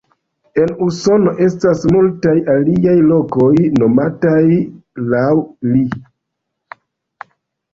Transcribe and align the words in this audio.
En 0.59 0.71
Usono 0.85 1.33
estas 1.47 1.83
multaj 1.95 2.33
aliaj 2.53 2.95
lokoj 3.11 3.51
nomataj 3.83 4.41
laŭ 5.13 5.29
li. 5.75 5.85